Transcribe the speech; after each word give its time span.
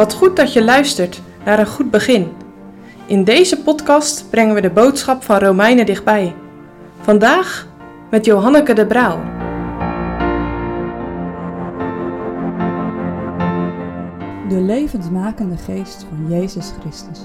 Wat 0.00 0.14
goed 0.14 0.36
dat 0.36 0.52
je 0.52 0.64
luistert 0.64 1.22
naar 1.44 1.58
een 1.58 1.66
goed 1.66 1.90
begin. 1.90 2.32
In 3.06 3.24
deze 3.24 3.62
podcast 3.62 4.30
brengen 4.30 4.54
we 4.54 4.60
de 4.60 4.70
boodschap 4.70 5.22
van 5.22 5.38
Romeinen 5.38 5.86
dichtbij. 5.86 6.34
Vandaag 7.00 7.68
met 8.10 8.24
Johanneke 8.24 8.72
de 8.72 8.86
Brouw. 8.86 9.18
De 14.48 14.60
levendmakende 14.60 15.56
geest 15.56 16.06
van 16.08 16.28
Jezus 16.28 16.72
Christus. 16.80 17.20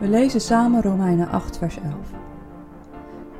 We 0.00 0.08
lezen 0.08 0.40
samen 0.40 0.82
Romeinen 0.82 1.28
8, 1.28 1.58
vers 1.58 1.76
11. 1.76 1.94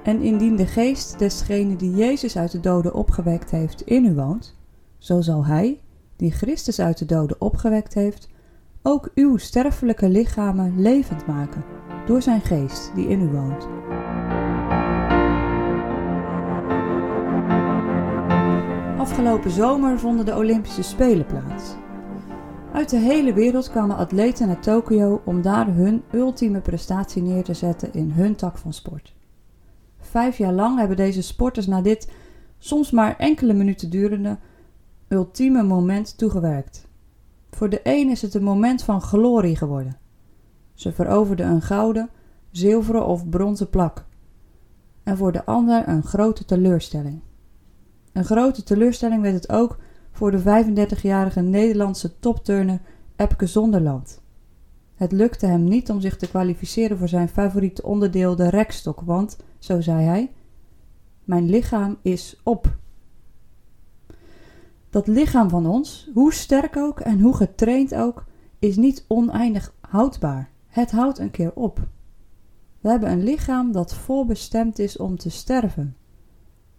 En 0.03 0.21
indien 0.21 0.57
de 0.57 0.67
geest 0.67 1.19
desgene 1.19 1.77
die 1.77 1.95
Jezus 1.95 2.37
uit 2.37 2.51
de 2.51 2.61
doden 2.61 2.95
opgewekt 2.95 3.51
heeft 3.51 3.83
in 3.83 4.05
u 4.05 4.15
woont, 4.15 4.57
zo 4.99 5.21
zal 5.21 5.47
Hij, 5.47 5.81
die 6.19 6.31
Christus 6.31 6.81
uit 6.81 6.99
de 6.99 7.05
doden 7.05 7.41
opgewekt 7.41 7.95
heeft, 7.95 8.29
ook 8.83 9.11
uw 9.15 9.37
sterfelijke 9.37 10.09
lichamen 10.09 10.81
levend 10.81 11.27
maken 11.27 11.65
door 12.07 12.23
zijn 12.23 12.41
geest 12.41 12.93
die 12.95 13.09
in 13.09 13.21
u 13.21 13.29
woont. 13.29 13.67
Afgelopen 18.99 19.51
zomer 19.51 19.99
vonden 19.99 20.25
de 20.25 20.37
Olympische 20.37 20.83
Spelen 20.83 21.27
plaats. 21.27 21.75
Uit 22.73 22.91
de 22.91 22.97
hele 22.97 23.33
wereld 23.33 23.71
kwamen 23.71 23.97
atleten 23.97 24.47
naar 24.47 24.61
Tokio 24.61 25.23
om 25.25 25.43
daar 25.43 25.67
hun 25.75 26.03
ultieme 26.13 26.61
prestatie 26.61 27.23
neer 27.23 27.45
te 27.45 27.55
zetten 27.55 27.93
in 27.93 28.11
hun 28.11 28.35
tak 28.35 28.59
van 28.59 28.73
sport. 28.73 29.15
Vijf 30.01 30.39
jaar 30.39 30.53
lang 30.53 30.79
hebben 30.79 30.97
deze 30.97 31.23
sporters 31.23 31.67
naar 31.67 31.83
dit 31.83 32.13
soms 32.59 32.91
maar 32.91 33.17
enkele 33.17 33.53
minuten 33.53 33.91
durende 33.91 34.39
ultieme 35.09 35.63
moment 35.63 36.19
toegewerkt. 36.19 36.87
Voor 37.51 37.69
de 37.69 37.81
een 37.83 38.11
is 38.11 38.23
het 38.23 38.35
een 38.35 38.43
moment 38.43 38.83
van 38.83 39.01
glorie 39.01 39.57
geworden. 39.57 39.97
Ze 40.75 40.93
veroverden 40.93 41.47
een 41.47 41.63
gouden, 41.63 42.11
zilveren 42.51 43.07
of 43.07 43.29
bronzen 43.29 43.71
plak. 43.71 44.05
En 45.03 45.17
voor 45.17 45.33
de 45.33 45.45
ander 45.45 45.89
een 45.89 46.03
grote 46.03 46.45
teleurstelling. 46.45 47.21
Een 48.13 48.25
grote 48.25 48.63
teleurstelling 48.63 49.23
werd 49.23 49.35
het 49.35 49.53
ook 49.53 49.79
voor 50.13 50.31
de 50.31 50.41
35-jarige 50.41 51.41
Nederlandse 51.41 52.19
topturner 52.19 52.81
Epke 53.17 53.47
Zonderland. 53.47 54.21
Het 54.95 55.13
lukte 55.13 55.47
hem 55.47 55.65
niet 55.65 55.91
om 55.91 56.01
zich 56.01 56.17
te 56.17 56.29
kwalificeren 56.29 56.99
voor 56.99 57.09
zijn 57.09 57.29
favoriete 57.29 57.83
onderdeel, 57.83 58.37
de 58.37 58.49
rekstok, 58.49 59.01
want, 59.01 59.37
zo 59.59 59.81
zei 59.81 60.05
hij, 60.05 60.33
mijn 61.25 61.51
lichaam 61.51 61.99
is 62.03 62.41
op. 62.43 62.77
Dat 64.91 65.07
lichaam 65.07 65.49
van 65.49 65.67
ons, 65.67 66.11
hoe 66.15 66.33
sterk 66.33 66.77
ook 66.77 67.01
en 67.01 67.21
hoe 67.21 67.35
getraind 67.35 67.95
ook, 67.95 68.25
is 68.59 68.77
niet 68.77 69.05
oneindig 69.09 69.75
houdbaar. 69.81 70.51
Het 70.67 70.91
houdt 70.91 71.19
een 71.19 71.31
keer 71.31 71.53
op. 71.55 71.89
We 72.81 72.89
hebben 72.89 73.11
een 73.11 73.23
lichaam 73.23 73.73
dat 73.73 73.95
voorbestemd 73.95 74.79
is 74.79 74.97
om 74.97 75.17
te 75.17 75.31
sterven. 75.31 75.97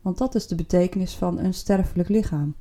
Want 0.02 0.18
dat 0.18 0.36
is 0.36 0.48
de 0.48 0.56
betekenis 0.56 1.16
van 1.16 1.40
een 1.40 1.54
sterfelijk 1.54 2.10
lichaam. 2.10 2.56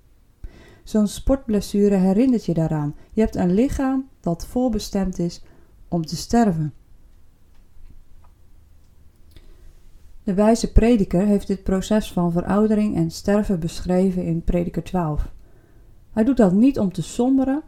Zo'n 0.85 1.07
sportblessure 1.07 1.95
herinnert 1.95 2.45
je 2.45 2.55
daaraan. 2.55 2.95
Je 3.13 3.21
hebt 3.21 3.37
een 3.37 3.55
lichaam 3.55 4.09
dat 4.21 4.47
voorbestemd 4.47 5.19
is 5.19 5.43
om 5.89 6.07
te 6.07 6.17
sterven. 6.17 6.73
De 10.23 10.35
wijze 10.35 10.73
prediker 10.73 11.21
heeft 11.21 11.47
dit 11.47 11.63
proces 11.63 12.13
van 12.13 12.33
veroudering 12.33 12.97
en 12.97 13.11
sterven 13.11 13.61
beschreven 13.61 14.25
in 14.25 14.43
Prediker 14.43 14.83
12. 14.83 15.33
Hij 16.19 16.27
doet 16.27 16.36
dat 16.36 16.52
niet 16.52 16.78
om 16.78 16.92
te 16.92 17.02
somberen, 17.02 17.62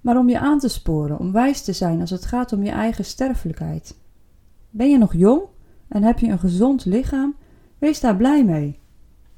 maar 0.00 0.18
om 0.18 0.28
je 0.28 0.38
aan 0.38 0.58
te 0.58 0.68
sporen, 0.68 1.18
om 1.18 1.32
wijs 1.32 1.62
te 1.62 1.72
zijn 1.72 2.00
als 2.00 2.10
het 2.10 2.24
gaat 2.24 2.52
om 2.52 2.62
je 2.62 2.70
eigen 2.70 3.04
sterfelijkheid. 3.04 3.98
Ben 4.70 4.90
je 4.90 4.98
nog 4.98 5.12
jong 5.12 5.42
en 5.88 6.02
heb 6.02 6.18
je 6.18 6.26
een 6.26 6.38
gezond 6.38 6.84
lichaam? 6.84 7.34
Wees 7.78 8.00
daar 8.00 8.16
blij 8.16 8.44
mee. 8.44 8.78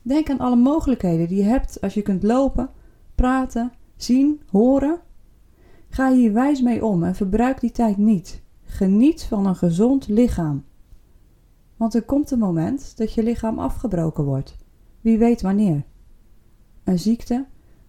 Denk 0.02 0.30
aan 0.30 0.38
alle 0.38 0.56
mogelijkheden 0.56 1.28
die 1.28 1.36
je 1.36 1.48
hebt 1.48 1.80
als 1.80 1.94
je 1.94 2.02
kunt 2.02 2.22
lopen, 2.22 2.70
praten, 3.14 3.72
zien, 3.96 4.40
horen. 4.50 5.00
Ga 5.88 6.12
hier 6.12 6.32
wijs 6.32 6.60
mee 6.60 6.84
om 6.84 7.04
en 7.04 7.14
verbruik 7.14 7.60
die 7.60 7.72
tijd 7.72 7.96
niet. 7.96 8.42
Geniet 8.62 9.24
van 9.24 9.46
een 9.46 9.56
gezond 9.56 10.08
lichaam. 10.08 10.64
Want 11.76 11.94
er 11.94 12.02
komt 12.02 12.30
een 12.30 12.38
moment 12.38 12.96
dat 12.96 13.12
je 13.12 13.22
lichaam 13.22 13.58
afgebroken 13.58 14.24
wordt. 14.24 14.56
Wie 15.00 15.18
weet 15.18 15.42
wanneer. 15.42 15.84
Een 16.84 16.98
ziekte, 16.98 17.46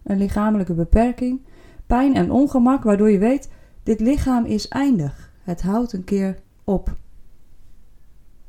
een 0.08 0.18
lichamelijke 0.18 0.74
beperking, 0.74 1.40
pijn 1.86 2.14
en 2.14 2.30
ongemak, 2.30 2.82
waardoor 2.82 3.10
je 3.10 3.18
weet: 3.18 3.50
dit 3.82 4.00
lichaam 4.00 4.44
is 4.44 4.68
eindig. 4.68 5.32
Het 5.42 5.62
houdt 5.62 5.92
een 5.92 6.04
keer 6.04 6.38
op. 6.64 6.96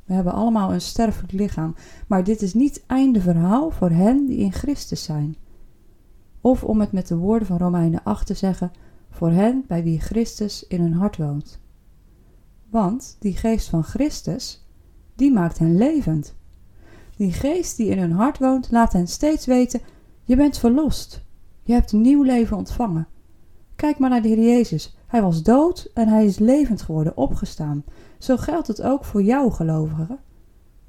We 0.06 0.14
hebben 0.14 0.34
allemaal 0.34 0.74
een 0.74 0.82
sterfelijk 0.82 1.32
lichaam, 1.32 1.76
maar 2.08 2.24
dit 2.24 2.42
is 2.42 2.54
niet 2.54 2.84
einde 2.88 3.22
verhaal 3.22 3.72
voor 3.72 3.90
hen 3.90 4.26
die 4.26 4.38
in 4.38 4.54
Christus 4.54 5.04
zijn. 5.04 5.36
Of 6.42 6.64
om 6.64 6.80
het 6.80 6.92
met 6.92 7.08
de 7.08 7.16
woorden 7.16 7.48
van 7.48 7.58
Romeinen 7.58 8.04
8 8.04 8.28
te 8.28 8.34
zeggen, 8.34 8.72
voor 9.10 9.32
hen 9.32 9.64
bij 9.68 9.84
wie 9.84 10.00
Christus 10.00 10.68
in 10.68 10.82
hun 10.82 10.94
hart 10.94 11.18
woont. 11.18 11.60
Want 12.70 13.16
die 13.20 13.36
geest 13.36 13.70
van 13.70 13.84
Christus, 13.84 14.66
die 15.16 15.32
maakt 15.32 15.58
hen 15.58 15.78
levend. 15.78 16.36
Die 17.16 17.32
geest 17.32 17.78
die 17.78 17.88
in 17.88 18.00
hun 18.00 18.12
hart 18.12 18.38
woont, 18.38 18.72
laat 18.72 18.94
hen 18.94 19.08
steeds 19.08 19.46
weten: 19.46 19.82
je 20.24 20.36
bent 20.36 20.58
verlost. 20.58 21.28
Je 21.70 21.76
hebt 21.76 21.92
een 21.92 22.02
nieuw 22.02 22.24
leven 22.24 22.58
ontvangen. 22.58 23.08
Kijk 23.76 24.00
maar 24.00 24.10
naar 24.10 24.22
de 24.22 24.28
Heer 24.28 24.44
Jezus. 24.44 24.98
Hij 25.08 25.22
was 25.22 25.44
dood 25.44 25.92
en 25.94 26.08
hij 26.08 26.26
is 26.26 26.40
levend 26.40 26.82
geworden, 26.82 27.18
opgestaan. 27.18 27.84
Zo 28.18 28.38
geldt 28.38 28.68
het 28.68 28.82
ook 28.82 29.06
voor 29.06 29.24
jou, 29.24 29.52
gelovige. 29.52 30.18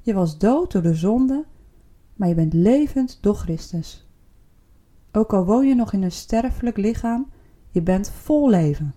Je 0.01 0.13
was 0.13 0.37
dood 0.37 0.71
door 0.71 0.81
de 0.81 0.93
zonde, 0.93 1.45
maar 2.15 2.27
je 2.27 2.35
bent 2.35 2.53
levend 2.53 3.17
door 3.21 3.35
Christus. 3.35 4.07
Ook 5.11 5.33
al 5.33 5.45
woon 5.45 5.67
je 5.67 5.75
nog 5.75 5.93
in 5.93 6.03
een 6.03 6.11
sterfelijk 6.11 6.77
lichaam, 6.77 7.27
je 7.69 7.81
bent 7.81 8.09
vol 8.09 8.49
leven. 8.49 8.93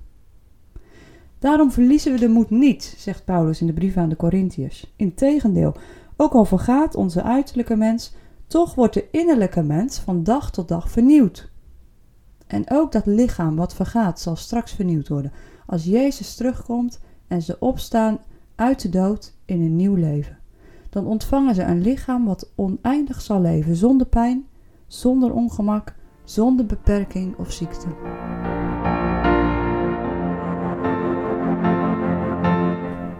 Daarom 1.38 1.70
verliezen 1.70 2.12
we 2.12 2.18
de 2.18 2.28
moed 2.28 2.50
niet, 2.50 2.94
zegt 2.98 3.24
Paulus 3.24 3.60
in 3.60 3.66
de 3.66 3.72
brief 3.72 3.96
aan 3.96 4.08
de 4.08 4.16
Corinthiërs. 4.16 4.94
Integendeel, 4.96 5.74
ook 6.16 6.32
al 6.32 6.44
vergaat 6.44 6.94
onze 6.94 7.22
uiterlijke 7.22 7.76
mens, 7.76 8.14
toch 8.46 8.74
wordt 8.74 8.94
de 8.94 9.10
innerlijke 9.10 9.62
mens 9.62 9.98
van 9.98 10.22
dag 10.22 10.50
tot 10.50 10.68
dag 10.68 10.90
vernieuwd. 10.90 11.52
En 12.46 12.70
ook 12.70 12.92
dat 12.92 13.06
lichaam 13.06 13.56
wat 13.56 13.74
vergaat 13.74 14.20
zal 14.20 14.36
straks 14.36 14.72
vernieuwd 14.72 15.08
worden 15.08 15.32
als 15.66 15.84
Jezus 15.84 16.34
terugkomt 16.34 17.00
en 17.26 17.42
ze 17.42 17.56
opstaan 17.58 18.18
uit 18.54 18.82
de 18.82 18.88
dood 18.88 19.34
in 19.44 19.60
een 19.60 19.76
nieuw 19.76 19.94
leven. 19.94 20.38
Dan 20.90 21.06
ontvangen 21.06 21.54
ze 21.54 21.62
een 21.62 21.80
lichaam 21.80 22.24
wat 22.24 22.50
oneindig 22.54 23.20
zal 23.20 23.40
leven, 23.40 23.76
zonder 23.76 24.06
pijn, 24.06 24.46
zonder 24.86 25.32
ongemak, 25.32 25.94
zonder 26.24 26.66
beperking 26.66 27.36
of 27.36 27.52
ziekte. 27.52 27.86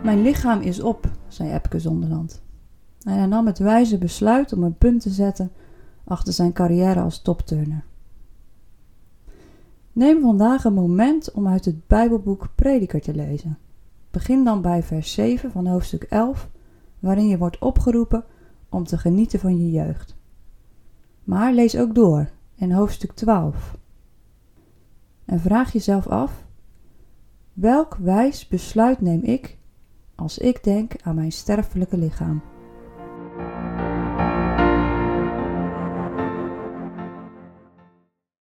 Mijn 0.03 0.23
lichaam 0.23 0.61
is 0.61 0.81
op, 0.81 1.11
zei 1.29 1.53
Epke 1.53 1.79
Zonderland. 1.79 2.43
En 3.03 3.19
hij 3.19 3.27
nam 3.27 3.47
het 3.47 3.59
wijze 3.59 3.99
besluit 3.99 4.53
om 4.53 4.63
een 4.63 4.79
punt 4.79 5.01
te 5.01 5.11
zetten 5.11 5.53
achter 6.05 6.33
zijn 6.33 6.53
carrière 6.53 7.01
als 7.01 7.23
topturner. 7.23 7.85
Neem 9.95 10.21
vandaag 10.21 10.65
een 10.65 10.75
moment 10.75 11.33
om 11.33 11.49
uit 11.49 11.65
het 11.65 11.87
Bijbelboek 11.87 12.49
Prediker 12.55 13.01
te 13.01 13.15
lezen. 13.15 13.59
Begin 14.11 14.45
dan 14.45 14.63
bij 14.63 14.83
vers 14.83 15.13
7 15.13 15.51
van 15.51 15.67
hoofdstuk 15.67 16.03
11, 16.03 16.49
waarin 16.99 17.29
je 17.29 17.39
wordt 17.39 17.59
opgeroepen 17.59 18.25
om 18.69 18.85
te 18.85 18.99
genieten 18.99 19.39
van 19.39 19.59
je 19.59 19.71
jeugd. 19.71 20.17
Maar 21.25 21.53
lees 21.53 21.77
ook 21.77 21.95
door 21.95 22.31
in 22.55 22.73
hoofdstuk 22.73 23.13
12. 23.13 23.77
En 25.25 25.41
vraag 25.41 25.73
jezelf 25.73 26.07
af: 26.07 26.45
welk 27.53 27.97
wijs 27.97 28.49
besluit 28.49 29.01
neem 29.01 29.23
ik 29.23 29.57
als 30.15 30.39
ik 30.39 30.65
denk 30.65 30.93
aan 31.03 31.15
mijn 31.15 31.33
sterfelijke 31.33 31.97
lichaam? 31.97 32.43